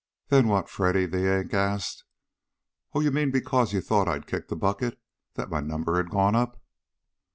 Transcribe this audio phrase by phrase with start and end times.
[0.29, 2.05] "Then what, Freddy?" the Yank asked.
[2.95, 3.01] "Oh!
[3.01, 4.99] You mean because you thought I'd kicked the bucket?
[5.35, 6.59] That my number had gone up?"